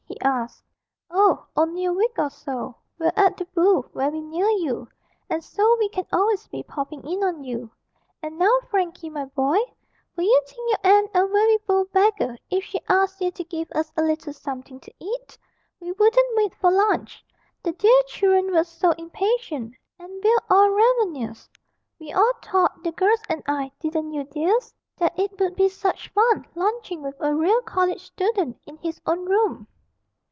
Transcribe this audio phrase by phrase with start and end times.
[0.21, 0.63] he asked.
[1.09, 4.87] 'Oh, only a week or so; we're at the "Bull," very near you;
[5.31, 7.71] and so we can always be popping in on you.
[8.21, 9.57] And now, Frankie, my boy,
[10.15, 13.67] will you think your aunt a very bold beggar if she asks you to give
[13.71, 15.39] us a little something to eat?
[15.79, 17.25] We wouldn't wait for lunch,
[17.63, 21.49] the dear children were so impatient, and we're all ravenous!
[21.99, 26.09] We all thought, the girls and I (didn't you, dears?) that it would be such
[26.09, 29.67] fun lunching with a real college student in his own room.'